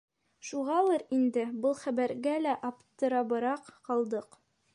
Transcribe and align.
Шуғалыр 0.47 1.03
инде 1.17 1.43
был 1.67 1.77
хәбәргә 1.83 2.35
лә 2.47 2.57
аптырабыраҡ 2.71 3.71
ҡалдыҡ. 3.91 4.41